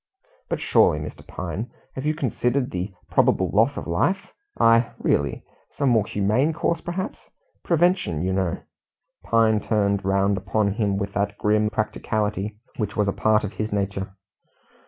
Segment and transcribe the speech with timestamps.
[0.49, 1.21] "But surely, Mr.
[1.27, 4.31] Pine, have you considered the probable loss of life?
[4.59, 5.43] I really
[5.73, 7.29] some more humane course perhaps?
[7.63, 8.63] Prevention, you know"
[9.31, 13.71] Pine turned round upon him with that grim practicality which was a part of his
[13.71, 14.15] nature.